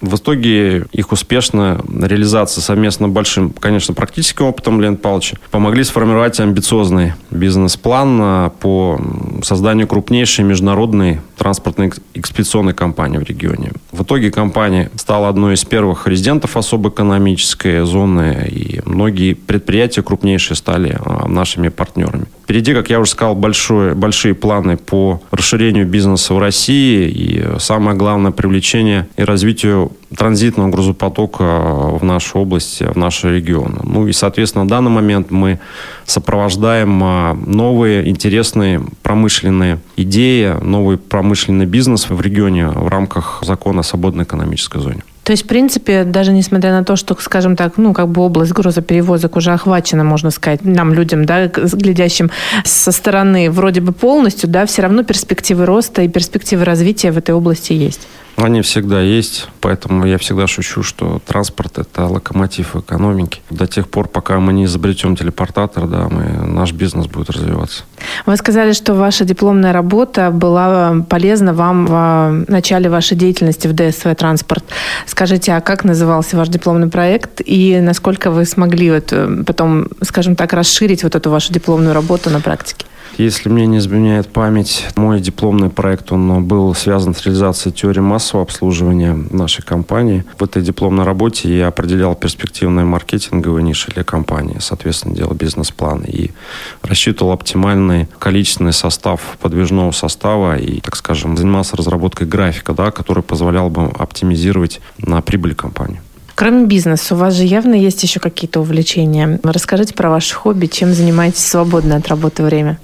В 0.04 0.16
итоге 0.16 0.84
их 0.92 1.12
успешная 1.12 1.80
реализация 1.88 2.61
совместно 2.61 3.08
большим, 3.08 3.50
конечно, 3.50 3.94
практическим 3.94 4.46
опытом 4.46 4.80
Леонида 4.80 5.00
Павловича 5.00 5.38
помогли 5.50 5.82
сформировать 5.82 6.38
амбициозный 6.40 7.14
бизнес-план 7.30 8.50
по 8.61 9.00
созданию 9.42 9.87
крупнейшей 9.87 10.44
международной 10.44 11.20
транспортной 11.38 11.92
экспедиционной 12.12 12.75
компании 12.75 13.16
в 13.18 13.23
регионе. 13.23 13.73
В 13.94 14.02
итоге 14.02 14.32
компания 14.32 14.90
стала 14.96 15.28
одной 15.28 15.54
из 15.54 15.64
первых 15.64 16.08
резидентов 16.08 16.56
особо 16.56 16.88
экономической 16.88 17.86
зоны, 17.86 18.44
и 18.50 18.80
многие 18.84 19.34
предприятия 19.34 20.02
крупнейшие 20.02 20.56
стали 20.56 20.98
а, 20.98 21.28
нашими 21.28 21.68
партнерами. 21.68 22.24
Впереди, 22.42 22.74
как 22.74 22.90
я 22.90 22.98
уже 22.98 23.12
сказал, 23.12 23.36
большое, 23.36 23.94
большие 23.94 24.34
планы 24.34 24.76
по 24.76 25.22
расширению 25.30 25.86
бизнеса 25.86 26.34
в 26.34 26.40
России 26.40 27.08
и 27.08 27.58
самое 27.60 27.96
главное 27.96 28.32
привлечение 28.32 29.06
и 29.16 29.22
развитию 29.22 29.92
транзитного 30.16 30.71
грузопотока 30.71 31.42
в 31.42 32.04
нашу 32.04 32.38
область, 32.38 32.80
в 32.80 32.97
наш 32.97 33.25
регион. 33.25 33.80
Ну 33.83 34.06
и, 34.06 34.12
соответственно, 34.12 34.64
в 34.64 34.68
данный 34.68 34.90
момент 34.90 35.30
мы 35.30 35.59
сопровождаем 36.04 37.02
а, 37.02 37.35
новые 37.47 38.09
интересные 38.09 38.83
промышленные 39.02 39.80
идеи, 39.97 40.54
новый 40.62 40.99
промышленный 40.99 41.66
бизнес 41.66 42.09
в 42.09 42.21
регионе 42.21 42.68
в 42.68 42.88
рамках 42.88 43.42
закона 43.44 43.80
о 43.80 43.83
свободной 43.83 44.25
экономической 44.25 44.80
зоне. 44.80 45.02
То 45.25 45.33
есть, 45.33 45.44
в 45.44 45.47
принципе, 45.47 46.04
даже 46.04 46.33
несмотря 46.33 46.73
на 46.73 46.85
то, 46.85 46.97
что, 46.97 47.16
скажем 47.18 47.56
так, 47.56 47.78
ну, 47.78 47.94
как 47.94 48.09
бы 48.09 48.21
область 48.21 48.52
грузоперевозок 48.52 49.37
уже 49.37 49.52
охвачена, 49.52 50.04
можно 50.04 50.30
сказать, 50.30 50.64
нам, 50.64 50.92
людям, 50.92 51.25
да, 51.25 51.47
глядящим 51.47 52.30
со 52.64 52.92
стороны 52.92 53.50
вроде 53.50 53.80
бы 53.80 53.92
полностью, 53.92 54.50
да, 54.50 54.66
все 54.66 54.83
равно 54.83 55.02
перспективы 55.02 55.64
роста 55.64 56.02
и 56.02 56.09
перспективы 56.09 56.64
развития 56.64 57.11
в 57.11 57.16
этой 57.16 57.35
области 57.35 57.73
есть. 57.73 58.06
Они 58.36 58.62
всегда 58.62 59.00
есть, 59.00 59.48
поэтому 59.60 60.06
я 60.06 60.18
всегда 60.18 60.46
шучу, 60.46 60.82
что 60.82 61.20
транспорт– 61.24 61.78
это 61.78 62.06
локомотив 62.06 62.74
экономики. 62.74 63.40
До 63.50 63.66
тех 63.66 63.88
пор, 63.88 64.08
пока 64.08 64.40
мы 64.40 64.52
не 64.52 64.64
изобретем 64.64 65.14
телепортатор, 65.14 65.86
да, 65.86 66.08
мы, 66.10 66.24
наш 66.46 66.72
бизнес 66.72 67.06
будет 67.06 67.30
развиваться. 67.30 67.84
Вы 68.26 68.36
сказали, 68.36 68.72
что 68.72 68.94
ваша 68.94 69.24
дипломная 69.24 69.72
работа 69.72 70.30
была 70.32 70.96
полезна 71.08 71.54
вам 71.54 71.86
в 71.86 72.44
начале 72.48 72.90
вашей 72.90 73.16
деятельности 73.16 73.68
в 73.68 73.72
ДСВ 73.72 74.14
«Транспорт». 74.16 74.64
Скажите, 75.06 75.52
а 75.52 75.60
как 75.60 75.84
назывался 75.84 76.36
ваш 76.36 76.48
дипломный 76.48 76.88
проект 76.88 77.40
и 77.44 77.78
насколько 77.80 78.32
вы 78.32 78.46
смогли 78.46 78.90
вот 78.90 79.12
э, 79.12 79.44
потом, 79.46 79.88
скажем 80.02 80.34
так, 80.34 80.52
расширить 80.52 81.04
вот 81.04 81.14
эту 81.14 81.30
вашу 81.30 81.52
дипломную 81.52 81.94
работу 81.94 82.30
на 82.30 82.40
практике? 82.40 82.84
Если 83.16 83.49
мне 83.49 83.66
не 83.66 83.78
изменяет 83.78 84.33
память, 84.33 84.87
мой 84.97 85.21
дипломный 85.21 85.71
проект, 85.71 86.11
он 86.11 86.44
был 86.44 86.75
связан 86.75 87.14
с 87.14 87.25
реализацией 87.25 87.73
теории 87.73 88.00
массового 88.00 88.42
обслуживания 88.42 89.14
нашей 89.30 89.62
компании. 89.62 90.25
В 90.37 90.42
этой 90.42 90.62
дипломной 90.62 91.04
работе 91.04 91.56
я 91.56 91.68
определял 91.68 92.16
перспективные 92.16 92.85
маркетинговые 92.85 93.62
ниши 93.62 93.92
для 93.92 94.02
компании, 94.02 94.56
соответственно, 94.59 95.14
делал 95.14 95.35
бизнес-план 95.35 96.02
и 96.09 96.33
рассчитывал 96.83 97.30
оптимальный 97.30 98.09
количественный 98.18 98.73
состав 98.73 99.21
подвижного 99.40 99.92
состава 99.92 100.56
и, 100.56 100.80
так 100.80 100.97
скажем, 100.97 101.37
занимался 101.37 101.76
разработкой 101.76 102.26
графика, 102.26 102.73
да, 102.73 102.90
который 102.90 103.23
позволял 103.23 103.71
бы 103.71 103.85
оптимизировать 103.97 104.80
на 104.99 105.21
прибыль 105.23 105.54
компании. 105.54 106.00
Кроме 106.35 106.66
бизнеса, 106.66 107.14
у 107.14 107.18
вас 107.18 107.35
же 107.35 107.44
явно 107.44 107.75
есть 107.75 108.02
еще 108.02 108.18
какие-то 108.18 108.59
увлечения. 108.59 109.38
Расскажите 109.44 109.94
про 109.94 110.11
ваше 110.11 110.35
хобби, 110.35 110.66
чем 110.66 110.92
занимаетесь 110.92 111.38
в 111.38 111.47
свободное 111.47 111.99
от 111.99 112.09
работы 112.09 112.42
время? 112.42 112.80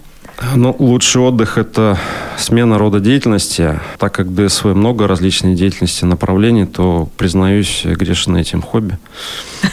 Ну, 0.54 0.74
лучший 0.78 1.20
отдых– 1.20 1.58
это 1.58 1.98
смена 2.38 2.78
рода 2.78 2.98
деятельности. 2.98 3.78
Так 3.98 4.14
как 4.14 4.34
ДСВ 4.34 4.64
много 4.74 5.06
различных 5.06 5.54
деятельностей, 5.54 6.06
направлений, 6.06 6.64
то, 6.64 7.08
признаюсь, 7.16 7.82
грешен 7.84 8.36
этим 8.36 8.62
хобби. 8.62 8.98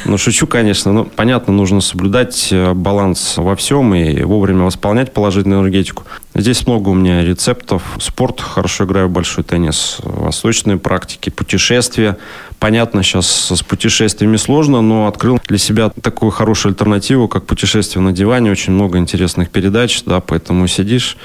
Ну, 0.05 0.17
шучу, 0.17 0.45
конечно. 0.45 0.91
Но, 0.91 1.05
понятно, 1.05 1.53
нужно 1.53 1.79
соблюдать 1.79 2.49
э, 2.51 2.73
баланс 2.73 3.37
во 3.37 3.55
всем 3.55 3.95
и 3.95 4.21
вовремя 4.23 4.65
восполнять 4.65 5.13
положительную 5.13 5.61
энергетику. 5.61 6.03
Здесь 6.37 6.67
много 6.67 6.89
у 6.89 6.93
меня 6.93 7.25
рецептов. 7.25 7.81
Спорт, 7.99 8.41
хорошо 8.41 8.83
играю 8.85 9.07
в 9.07 9.11
большой 9.11 9.43
теннис, 9.43 9.97
восточные 10.03 10.77
практики, 10.77 11.31
путешествия. 11.31 12.15
Понятно, 12.59 13.01
сейчас 13.01 13.51
с 13.51 13.63
путешествиями 13.63 14.37
сложно, 14.37 14.81
но 14.81 15.07
открыл 15.07 15.39
для 15.47 15.57
себя 15.57 15.89
такую 15.89 16.29
хорошую 16.29 16.73
альтернативу, 16.73 17.27
как 17.27 17.47
путешествие 17.47 18.03
на 18.03 18.11
диване. 18.11 18.51
Очень 18.51 18.73
много 18.73 18.99
интересных 18.99 19.49
передач, 19.49 20.03
да, 20.05 20.19
поэтому 20.19 20.67
сидишь 20.67 21.17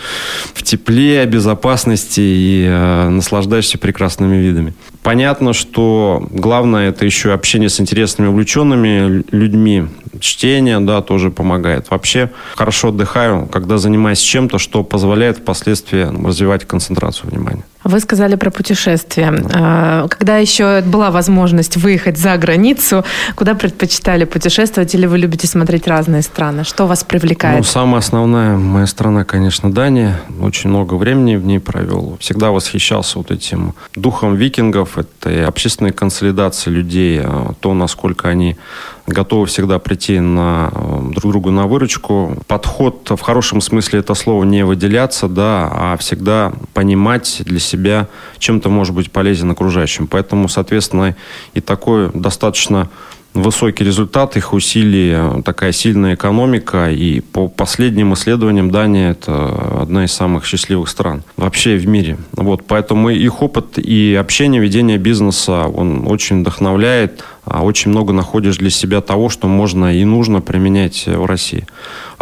в 0.55 0.63
тепле, 0.63 1.27
безопасности 1.27 2.21
и 2.21 2.65
э, 2.67 3.09
наслаждаешься 3.11 3.77
прекрасными 3.77 4.37
видами. 4.37 4.73
Понятно, 5.03 5.53
что 5.53 6.25
главное 6.31 6.91
это 6.91 7.05
еще 7.05 7.33
общение 7.33 7.69
с 7.69 7.81
интересными, 7.81 8.29
увлеченными 8.29 9.25
людьми. 9.33 9.87
Чтение, 10.21 10.79
да, 10.79 11.01
тоже 11.03 11.31
помогает. 11.31 11.91
Вообще 11.91 12.31
хорошо 12.55 12.89
отдыхаю, 12.89 13.47
когда 13.47 13.79
занимаюсь 13.79 14.21
чем-то, 14.21 14.59
что 14.59 14.85
позволяет 14.85 15.39
впоследствии 15.39 16.03
развивать 16.25 16.65
концентрацию 16.67 17.31
внимания. 17.31 17.65
Вы 17.85 18.01
сказали 18.01 18.37
про 18.37 18.51
путешествия. 18.51 19.33
А, 19.55 20.07
когда 20.09 20.39
еще 20.39 20.83
была 20.83 21.11
возможность 21.11 21.77
выехать 21.77 22.17
за 22.19 22.37
границу, 22.37 23.05
куда 23.35 23.55
предпочитали 23.55 24.25
путешествовать 24.25 24.95
или 24.95 25.07
вы 25.07 25.19
любите 25.19 25.47
смотреть 25.47 25.87
разные 25.87 26.23
страны? 26.23 26.65
Что 26.65 26.87
вас 26.87 27.05
привлекает? 27.05 27.59
Ну, 27.59 27.65
самая 27.65 27.99
основная 27.99 28.57
моя 28.57 28.87
страна, 28.87 29.25
конечно, 29.25 29.73
Дания. 29.73 30.21
Очень 30.41 30.71
много 30.71 30.95
времени 30.95 31.37
в 31.37 31.45
ней 31.45 31.59
провел. 31.59 32.17
Всегда 32.21 32.51
восхищался 32.51 33.19
вот 33.19 33.31
этим 33.31 33.75
духом 33.97 34.37
викингов, 34.37 34.99
этой 34.99 35.45
общественной 35.45 35.93
консолидации 35.93 36.71
людей, 36.71 37.21
а, 37.23 37.53
то, 37.61 37.75
насколько 37.75 38.29
они 38.29 38.57
готовы 39.07 39.47
всегда 39.47 39.79
прийти 39.79 40.21
на, 40.21 40.71
э, 40.73 41.11
друг 41.13 41.33
другу 41.33 41.51
на 41.51 41.67
выручку. 41.67 42.37
Подход 42.47 43.11
в 43.11 43.21
хорошем 43.21 43.61
смысле 43.61 44.01
это 44.01 44.15
слово 44.15 44.45
не 44.45 44.65
выделяться, 44.65 45.29
да, 45.29 45.69
а 45.73 45.97
всегда 45.99 46.53
понимать 46.75 47.43
для 47.45 47.59
себя, 47.59 48.09
чем 48.39 48.61
ты 48.61 48.69
можешь 48.69 48.95
быть 48.95 49.11
полезен 49.11 49.51
окружающим. 49.51 50.07
Поэтому, 50.07 50.49
соответственно, 50.49 51.17
и 51.55 51.61
такой 51.61 52.11
достаточно 52.15 52.89
высокий 53.35 53.85
результат 53.85 54.37
их 54.37 54.53
усилий, 54.53 55.43
такая 55.43 55.73
сильная 55.73 56.15
экономика. 56.15 56.91
И 56.91 57.21
по 57.21 57.49
последним 57.49 58.15
исследованиям 58.15 58.71
Дания– 58.71 59.11
это 59.13 59.81
одна 59.83 60.05
из 60.05 60.13
самых 60.13 60.45
счастливых 60.45 60.89
стран 60.89 61.23
вообще 61.37 61.77
в 61.77 61.87
мире. 61.87 62.19
Вот, 62.33 62.65
поэтому 62.67 63.11
их 63.11 63.43
опыт 63.43 63.79
и 63.79 64.15
общение, 64.15 64.61
ведение 64.61 64.99
бизнеса, 64.99 65.65
он 65.67 66.07
очень 66.07 66.41
вдохновляет. 66.41 67.25
А 67.45 67.65
очень 67.65 67.91
много 67.91 68.13
находишь 68.13 68.59
для 68.59 68.71
себя 68.71 69.01
того, 69.01 69.29
что 69.29 69.49
можно 69.49 69.97
и 69.97 70.05
нужно 70.05 70.41
применять 70.41 71.07
в 71.07 71.25
России. 71.27 71.67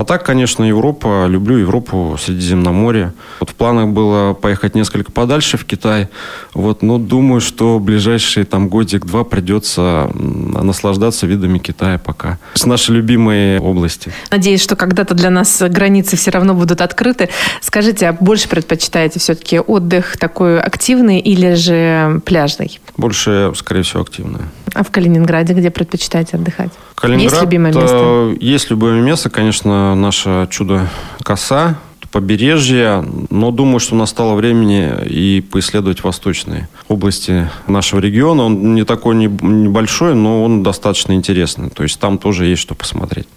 А 0.00 0.04
так, 0.04 0.24
конечно, 0.24 0.64
Европа. 0.64 1.26
Люблю 1.26 1.58
Европу, 1.58 2.16
Средиземноморье. 2.18 3.12
Вот 3.38 3.50
в 3.50 3.54
планах 3.54 3.88
было 3.88 4.32
поехать 4.32 4.74
несколько 4.74 5.12
подальше 5.12 5.58
в 5.58 5.66
Китай. 5.66 6.08
Вот, 6.54 6.80
но 6.80 6.96
думаю, 6.96 7.42
что 7.42 7.78
ближайшие 7.78 8.46
там 8.46 8.70
годик-два 8.70 9.24
придется 9.24 10.10
наслаждаться 10.14 11.26
видами 11.26 11.58
Китая 11.58 11.98
пока. 11.98 12.38
С 12.54 12.64
нашей 12.64 12.92
любимой 12.92 13.58
области. 13.58 14.10
Надеюсь, 14.30 14.62
что 14.62 14.74
когда-то 14.74 15.14
для 15.14 15.28
нас 15.28 15.60
границы 15.60 16.16
все 16.16 16.30
равно 16.30 16.54
будут 16.54 16.80
открыты. 16.80 17.28
Скажите, 17.60 18.08
а 18.08 18.14
больше 18.14 18.48
предпочитаете 18.48 19.18
все-таки 19.18 19.60
отдых 19.60 20.16
такой 20.16 20.62
активный 20.62 21.20
или 21.20 21.52
же 21.52 22.22
пляжный? 22.24 22.80
Больше, 22.96 23.52
скорее 23.54 23.82
всего, 23.82 24.00
активный. 24.00 24.40
А 24.72 24.82
в 24.82 24.90
Калининграде 24.90 25.52
где 25.52 25.70
предпочитаете 25.70 26.36
отдыхать? 26.36 26.70
Калининград, 26.94 27.32
есть 27.32 27.42
любимое 27.42 27.72
место? 27.72 27.96
Э, 27.98 28.36
есть 28.40 28.70
любимое 28.70 29.00
место, 29.00 29.30
конечно, 29.30 29.89
наше 29.94 30.48
чудо-коса, 30.50 31.78
побережье, 32.10 33.04
но 33.30 33.50
думаю, 33.50 33.78
что 33.78 33.94
настало 33.94 34.34
времени 34.34 34.90
и 35.06 35.40
поисследовать 35.40 36.02
восточные 36.02 36.68
области 36.88 37.48
нашего 37.66 38.00
региона. 38.00 38.44
Он 38.44 38.74
не 38.74 38.84
такой 38.84 39.14
небольшой, 39.14 40.14
но 40.14 40.44
он 40.44 40.62
достаточно 40.62 41.12
интересный. 41.12 41.70
То 41.70 41.84
есть 41.84 42.00
там 42.00 42.18
тоже 42.18 42.46
есть 42.46 42.62
что 42.62 42.74
посмотреть. 42.74 43.28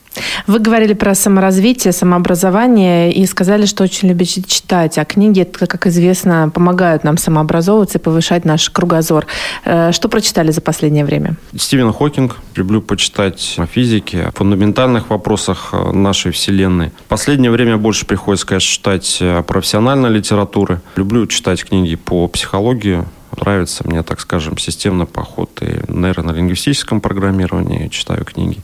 Вы 0.47 0.59
говорили 0.59 0.93
про 0.93 1.15
саморазвитие, 1.15 1.93
самообразование 1.93 3.11
и 3.11 3.25
сказали, 3.25 3.65
что 3.65 3.83
очень 3.83 4.09
любите 4.09 4.41
читать. 4.43 4.97
А 4.97 5.05
книги, 5.05 5.43
как 5.43 5.87
известно, 5.87 6.51
помогают 6.53 7.03
нам 7.03 7.17
самообразовываться 7.17 7.97
и 7.97 8.01
повышать 8.01 8.45
наш 8.45 8.69
кругозор. 8.69 9.25
Э, 9.65 9.91
что 9.91 10.09
прочитали 10.09 10.51
за 10.51 10.61
последнее 10.61 11.05
время? 11.05 11.35
Стивен 11.55 11.91
Хокинг. 11.91 12.37
Люблю 12.55 12.81
почитать 12.81 13.55
о 13.57 13.65
физике, 13.65 14.23
о 14.23 14.31
фундаментальных 14.31 15.09
вопросах 15.09 15.69
э, 15.73 15.91
нашей 15.91 16.31
Вселенной. 16.31 16.89
В 16.89 17.09
последнее 17.09 17.51
время 17.51 17.77
больше 17.77 18.05
приходится, 18.05 18.45
конечно, 18.45 18.69
читать 18.69 19.17
э, 19.21 19.43
профессиональной 19.43 20.09
литературы. 20.09 20.81
Люблю 20.95 21.25
читать 21.27 21.63
книги 21.63 21.95
по 21.95 22.27
психологии, 22.27 23.03
Нравится 23.37 23.83
мне, 23.87 24.03
так 24.03 24.19
скажем, 24.19 24.57
системный 24.57 25.05
подход 25.05 25.49
и 25.61 25.65
нейронно-лингвистическом 25.91 27.01
программировании, 27.01 27.87
читаю 27.89 28.25
книги. 28.25 28.59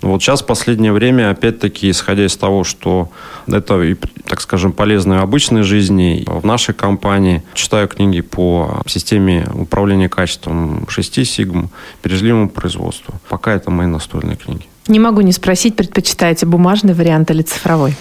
Вот 0.00 0.22
сейчас 0.22 0.42
в 0.42 0.46
последнее 0.46 0.92
время, 0.92 1.30
опять-таки, 1.30 1.90
исходя 1.90 2.26
из 2.26 2.36
того, 2.36 2.64
что 2.64 3.10
это, 3.46 3.96
так 4.26 4.40
скажем, 4.40 4.72
полезно 4.72 5.18
в 5.18 5.22
обычной 5.22 5.62
жизни, 5.62 6.24
в 6.26 6.44
нашей 6.44 6.74
компании, 6.74 7.42
читаю 7.54 7.88
книги 7.88 8.20
по 8.20 8.82
системе 8.86 9.46
управления 9.54 10.08
качеством 10.08 10.86
6 10.88 11.26
сигм, 11.26 11.70
бережливому 12.02 12.48
производству. 12.48 13.14
Пока 13.28 13.52
это 13.52 13.70
мои 13.70 13.86
настольные 13.86 14.36
книги. 14.36 14.66
Не 14.88 14.98
могу 14.98 15.20
не 15.20 15.32
спросить, 15.32 15.76
предпочитаете 15.76 16.46
бумажный 16.46 16.94
вариант 16.94 17.30
или 17.30 17.42
цифровой? 17.42 17.94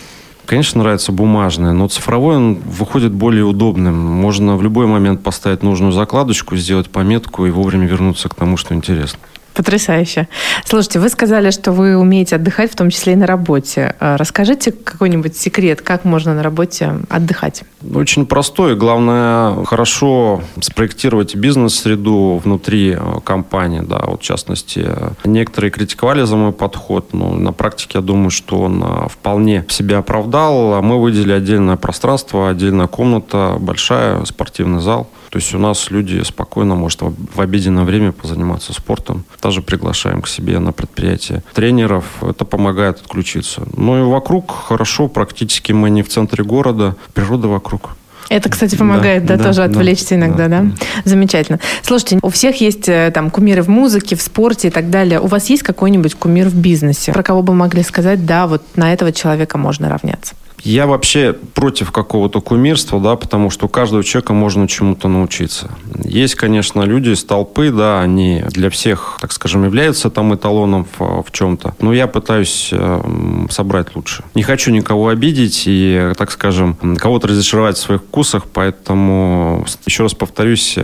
Конечно, 0.50 0.82
нравится 0.82 1.12
бумажное, 1.12 1.74
но 1.74 1.88
цифровой 1.88 2.38
он 2.38 2.56
выходит 2.56 3.13
более 3.13 3.44
удобным. 3.44 3.96
Можно 3.96 4.58
в 4.58 4.63
любой 4.63 4.88
момент 4.88 5.22
поставить 5.22 5.62
нужную 5.62 5.91
закладочку, 5.91 6.56
сделать 6.56 6.89
пометку 6.89 7.46
и 7.46 7.51
вовремя 7.51 7.86
вернуться 7.86 8.29
к 8.29 8.34
тому, 8.34 8.58
что 8.58 8.74
интересно. 8.74 9.20
Потрясающе. 9.60 10.30
Слушайте, 10.63 11.00
вы 11.00 11.10
сказали, 11.10 11.51
что 11.51 11.74
вы 11.74 11.98
умеете 11.98 12.38
отдыхать, 12.38 12.72
в 12.72 12.78
том 12.78 12.89
числе 12.89 13.12
и 13.12 13.16
на 13.18 13.28
работе. 13.28 13.94
А 14.00 14.16
расскажите 14.16 14.72
какой-нибудь 14.72 15.36
секрет, 15.36 15.82
как 15.82 16.06
можно 16.06 16.34
на 16.34 16.44
работе 16.44 16.94
отдыхать? 17.10 17.63
Очень 17.94 18.25
простой. 18.25 18.78
Главное, 18.78 19.66
хорошо 19.66 20.42
спроектировать 20.62 21.36
бизнес-среду 21.36 22.42
внутри 22.42 22.92
э, 22.98 23.20
компании. 23.25 23.82
Да, 23.82 24.01
вот 24.06 24.22
в 24.22 24.24
частности, 24.24 24.88
некоторые 25.25 25.72
критиковали 25.72 26.24
за 26.24 26.38
мой 26.38 26.54
подход, 26.54 27.12
но 27.12 27.34
на 27.34 27.51
практике 27.51 27.98
я 27.98 28.01
думаю, 28.01 28.30
что 28.30 28.62
он 28.62 28.82
э, 28.82 29.10
вполне 29.10 29.66
себя 29.68 29.98
оправдал. 29.98 30.82
Мы 30.82 31.01
выделили 31.01 31.34
отдельное 31.34 31.75
пространство, 31.75 32.50
отдельная 32.50 32.88
комната, 32.88 33.58
большая, 33.60 34.24
спортивный 34.24 34.80
зал. 34.80 35.10
То 35.30 35.38
есть 35.38 35.54
у 35.54 35.60
нас 35.60 35.92
люди 35.92 36.22
спокойно 36.24 36.75
может 36.75 37.01
в 37.01 37.39
обеденное 37.39 37.84
время 37.84 38.12
позаниматься 38.12 38.74
спортом. 38.74 39.25
Даже 39.50 39.63
приглашаем 39.63 40.22
к 40.22 40.27
себе 40.27 40.60
на 40.60 40.72
предприятие 40.72 41.41
тренеров. 41.56 42.06
Это 42.22 42.46
помогает 42.46 43.00
отключиться. 43.00 43.63
Ну 43.75 43.98
и 43.98 44.03
вокруг 44.03 44.51
хорошо, 44.51 45.08
практически 45.08 45.72
мы 45.72 45.89
не 45.89 46.03
в 46.03 46.08
центре 46.08 46.44
города, 46.44 46.96
природа 47.15 47.48
вокруг. 47.48 47.98
Это, 48.29 48.48
кстати, 48.48 48.75
помогает, 48.75 49.25
да, 49.25 49.38
да, 49.38 49.38
да 49.39 49.50
тоже 49.50 49.63
отвлечься 49.63 50.10
да, 50.10 50.15
иногда, 50.18 50.48
да. 50.48 50.62
да? 50.62 50.72
Замечательно. 51.03 51.60
Слушайте, 51.82 52.20
у 52.22 52.29
всех 52.29 52.62
есть 52.62 52.88
э, 52.88 53.10
там 53.12 53.32
кумиры 53.32 53.63
в 53.63 53.70
музыке, 53.70 54.15
в 54.15 54.22
спорте 54.22 54.68
и 54.68 54.72
так 54.72 54.91
далее. 54.91 55.20
У 55.20 55.25
вас 55.25 55.50
есть 55.50 55.63
какой-нибудь 55.63 56.13
кумир 56.13 56.48
в 56.48 56.56
бизнесе? 56.56 57.12
Про 57.12 57.24
кого 57.24 57.41
бы 57.41 57.56
могли 57.56 57.82
сказать, 57.82 58.27
да, 58.27 58.46
вот 58.46 58.62
на 58.75 58.94
этого 58.94 59.12
человека 59.12 59.57
можно 59.57 59.90
равняться? 59.90 60.35
Я 60.63 60.87
вообще 60.87 61.33
против 61.33 61.91
какого-то 61.91 62.41
кумирства, 62.41 63.00
да, 63.00 63.15
потому 63.15 63.50
что 63.50 63.65
у 63.65 63.69
каждого 63.69 64.03
человека 64.03 64.33
можно 64.33 64.67
чему-то 64.67 65.07
научиться. 65.07 65.72
Есть, 66.03 66.35
конечно, 66.35 66.81
люди 66.81 67.09
из 67.09 67.24
толпы, 67.24 67.72
да, 67.72 68.01
они 68.01 68.43
для 68.50 68.69
всех, 68.69 69.17
так 69.22 69.31
скажем, 69.31 69.63
являются 69.65 70.09
там 70.09 70.33
эталоном 70.35 70.85
в, 70.98 71.24
в 71.24 71.31
чем-то. 71.31 71.75
Но 71.79 71.93
я 71.93 72.07
пытаюсь 72.07 72.69
э, 72.72 73.45
собрать 73.50 73.95
лучше. 73.95 74.24
Не 74.35 74.43
хочу 74.43 74.72
никого 74.72 75.09
обидеть 75.09 75.63
и, 75.65 76.13
так 76.17 76.31
скажем, 76.31 76.75
кого-то 76.98 77.27
разочаровать 77.27 77.77
в 77.77 77.81
своих 77.81 78.01
вкусах, 78.01 78.45
поэтому, 78.51 79.65
еще 79.85 80.03
раз 80.03 80.13
повторюсь, 80.13 80.77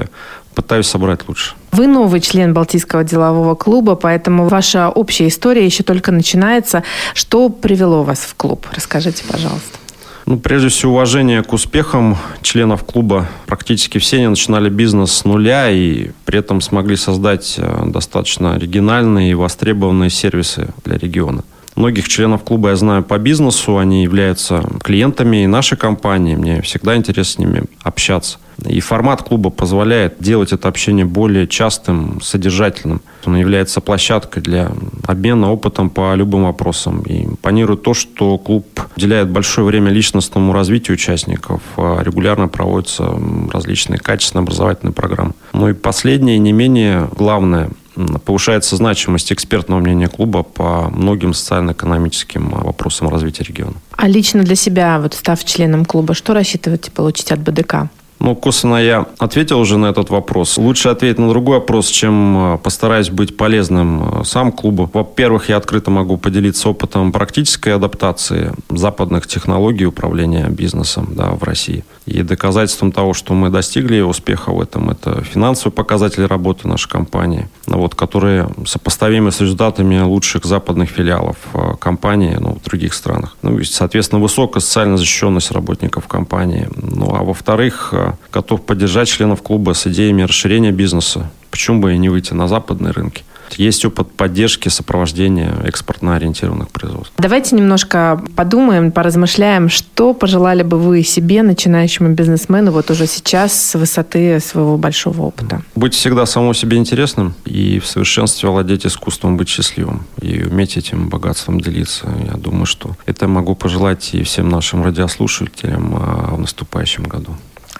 пытаюсь 0.53 0.87
собрать 0.87 1.27
лучше. 1.27 1.53
Вы 1.75 1.87
новый 1.87 2.21
член 2.21 2.53
Балтийского 2.53 3.03
делового 3.03 3.53
клуба, 3.55 3.95
поэтому 3.95 4.47
ваша 4.47 4.89
общая 4.89 5.27
история 5.27 5.65
еще 5.65 5.83
только 5.83 6.13
начинается. 6.13 6.83
Что 7.13 7.49
привело 7.49 8.03
вас 8.03 8.19
в 8.19 8.33
клуб? 8.35 8.65
Расскажите, 8.73 9.25
пожалуйста. 9.29 9.77
Ну, 10.25 10.37
прежде 10.39 10.69
всего, 10.69 10.93
уважение 10.93 11.43
к 11.43 11.51
успехам 11.51 12.15
членов 12.41 12.85
клуба. 12.85 13.27
Практически 13.45 13.97
все 13.97 14.17
они 14.17 14.27
начинали 14.29 14.69
бизнес 14.69 15.11
с 15.11 15.25
нуля 15.25 15.69
и 15.69 16.11
при 16.23 16.39
этом 16.39 16.61
смогли 16.61 16.95
создать 16.95 17.55
э, 17.57 17.83
достаточно 17.87 18.53
оригинальные 18.53 19.31
и 19.31 19.33
востребованные 19.33 20.09
сервисы 20.09 20.69
для 20.85 20.97
региона. 20.97 21.43
Многих 21.75 22.07
членов 22.07 22.43
клуба 22.43 22.69
я 22.69 22.75
знаю 22.77 23.03
по 23.03 23.17
бизнесу, 23.17 23.77
они 23.77 24.03
являются 24.03 24.63
клиентами 24.81 25.45
нашей 25.45 25.77
компании, 25.77 26.35
мне 26.35 26.61
всегда 26.61 26.95
интересно 26.95 27.25
с 27.33 27.37
ними 27.37 27.63
общаться. 27.83 28.37
И 28.65 28.79
формат 28.79 29.23
клуба 29.23 29.49
позволяет 29.49 30.15
делать 30.19 30.53
это 30.53 30.69
общение 30.69 31.05
более 31.05 31.47
частым, 31.47 32.21
содержательным. 32.21 33.01
Он 33.25 33.35
является 33.35 33.81
площадкой 33.81 34.41
для 34.41 34.71
обмена 35.05 35.51
опытом 35.51 35.89
по 35.89 36.15
любым 36.15 36.45
вопросам. 36.45 37.01
И 37.01 37.25
импонирует 37.25 37.83
то, 37.83 37.93
что 37.93 38.37
клуб 38.37 38.65
уделяет 38.95 39.29
большое 39.29 39.67
время 39.67 39.91
личностному 39.91 40.53
развитию 40.53 40.95
участников. 40.95 41.61
А 41.75 42.01
регулярно 42.01 42.47
проводятся 42.47 43.13
различные 43.51 43.99
качественные 43.99 44.43
образовательные 44.43 44.93
программы. 44.93 45.33
Ну 45.51 45.69
и 45.69 45.73
последнее, 45.73 46.39
не 46.39 46.53
менее 46.53 47.09
главное– 47.17 47.69
повышается 48.25 48.75
значимость 48.75 49.31
экспертного 49.31 49.79
мнения 49.79 50.07
клуба 50.07 50.43
по 50.43 50.89
многим 50.89 51.33
социально-экономическим 51.33 52.49
вопросам 52.49 53.09
развития 53.09 53.43
региона. 53.43 53.75
А 53.91 54.07
лично 54.07 54.43
для 54.43 54.55
себя, 54.55 54.99
вот 54.99 55.13
став 55.13 55.43
членом 55.43 55.85
клуба, 55.85 56.13
что 56.13 56.33
рассчитываете 56.33 56.91
получить 56.91 57.31
от 57.31 57.39
БДК? 57.39 57.89
Ну, 58.25 58.35
косвенно 58.35 58.77
я 58.77 59.05
ответил 59.19 59.59
уже 59.59 59.77
на 59.77 59.85
этот 59.85 60.09
вопрос. 60.09 60.57
Лучше 60.57 60.89
ответить 60.89 61.19
на 61.19 61.29
другой 61.29 61.59
вопрос, 61.59 61.89
чем 61.89 62.55
э, 62.55 62.57
постараюсь 62.57 63.11
быть 63.11 63.37
полезным 63.37 64.21
э, 64.21 64.23
сам 64.23 64.51
клубу. 64.51 64.89
Во-первых, 64.91 65.49
я 65.49 65.57
открыто 65.57 65.91
могу 65.91 66.17
поделиться 66.17 66.69
опытом 66.69 67.11
практической 67.11 67.75
адаптации 67.75 68.51
западных 68.69 69.27
технологий 69.27 69.85
управления 69.85 70.47
бизнесом 70.49 71.09
да, 71.15 71.33
в 71.33 71.43
России. 71.43 71.83
И 72.07 72.23
доказательством 72.23 72.91
того, 72.91 73.13
что 73.13 73.35
мы 73.35 73.51
достигли 73.51 74.01
успеха 74.01 74.51
в 74.51 74.59
этом, 74.59 74.89
это 74.89 75.23
финансовые 75.23 75.73
показатели 75.73 76.23
работы 76.23 76.67
нашей 76.67 76.89
компании, 76.89 77.47
ну, 77.67 77.77
вот, 77.77 77.93
которые 77.93 78.49
сопоставимы 78.65 79.31
с 79.31 79.39
результатами 79.39 79.99
лучших 79.99 80.45
западных 80.45 80.89
филиалов 80.89 81.37
э, 81.53 81.75
компании 81.79 82.37
ну, 82.39 82.57
в 82.59 82.63
других 82.63 82.95
странах. 82.95 83.37
Ну, 83.43 83.59
и, 83.59 83.63
соответственно, 83.65 84.19
высокая 84.19 84.61
социальная 84.61 84.97
защищенность 84.97 85.51
работников 85.51 86.07
компании. 86.07 86.67
Ну, 86.75 87.13
а 87.13 87.23
во-вторых, 87.23 87.93
готов 88.31 88.65
поддержать 88.65 89.07
членов 89.07 89.41
клуба 89.41 89.73
с 89.73 89.87
идеями 89.87 90.23
расширения 90.23 90.71
бизнеса. 90.71 91.31
Почему 91.51 91.81
бы 91.81 91.93
и 91.93 91.97
не 91.97 92.09
выйти 92.09 92.33
на 92.33 92.47
западные 92.47 92.91
рынки? 92.91 93.23
Есть 93.51 93.85
опыт 93.85 94.11
поддержки, 94.11 94.69
сопровождения 94.69 95.53
экспортно 95.63 96.15
ориентированных 96.15 96.69
производств. 96.69 97.13
Давайте 97.17 97.55
немножко 97.55 98.21
подумаем, 98.35 98.91
поразмышляем, 98.91 99.69
что 99.69 100.13
пожелали 100.13 100.63
бы 100.63 100.77
вы 100.77 101.03
себе, 101.03 101.43
начинающему 101.43 102.09
бизнесмену, 102.09 102.71
вот 102.71 102.91
уже 102.91 103.07
сейчас 103.07 103.53
с 103.53 103.75
высоты 103.75 104.39
своего 104.39 104.77
большого 104.77 105.21
опыта? 105.23 105.61
Быть 105.75 105.93
всегда 105.93 106.25
самому 106.25 106.53
себе 106.53 106.77
интересным 106.77 107.35
и 107.45 107.79
в 107.79 107.85
совершенстве 107.85 108.49
владеть 108.49 108.85
искусством 108.85 109.37
быть 109.37 109.49
счастливым 109.49 110.05
и 110.21 110.43
уметь 110.43 110.77
этим 110.77 111.09
богатством 111.09 111.61
делиться. 111.61 112.07
Я 112.25 112.37
думаю, 112.37 112.65
что 112.65 112.95
это 113.05 113.27
могу 113.27 113.55
пожелать 113.55 114.13
и 114.13 114.23
всем 114.23 114.49
нашим 114.49 114.83
радиослушателям 114.83 115.95
а, 115.95 116.35
в 116.35 116.39
наступающем 116.39 117.03
году. 117.03 117.35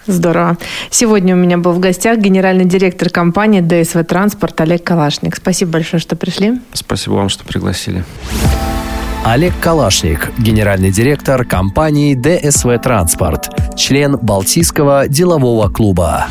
Здорово. 0.08 0.58
Сегодня 0.90 1.36
у 1.36 1.38
меня 1.38 1.58
был 1.58 1.74
в 1.74 1.80
гостях 1.80 2.20
генеральный 2.20 2.66
директор 2.66 3.10
компании 3.10 3.62
ДСВ 3.62 4.04
Транспорт 4.04 4.60
Олег 4.62 4.84
Калашник. 4.84 5.36
Спасибо 5.36 5.72
большое, 5.72 6.00
что 6.00 6.16
пришли. 6.16 6.60
Спасибо 6.74 7.14
вам, 7.14 7.30
что 7.30 7.44
пригласили. 7.44 8.04
Олег 9.26 9.54
Калашник, 9.60 10.32
генеральный 10.38 10.92
директор 10.92 11.44
компании 11.46 12.14
ДСВ 12.14 12.78
Транспорт, 12.84 13.50
член 13.76 14.18
Балтийского 14.18 15.08
делового 15.08 15.68
клуба. 15.70 16.28